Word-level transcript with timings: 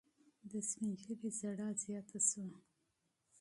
سپین 0.69 0.91
ږیري 1.01 1.29
ژړل 1.37 1.73
زیات 1.83 2.07
شول. 2.27 2.49